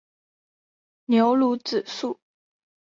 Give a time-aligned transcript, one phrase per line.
[1.05, 2.19] 牛乳子树